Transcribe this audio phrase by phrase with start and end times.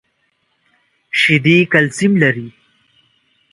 [1.19, 2.47] شیدې کلسیم لري.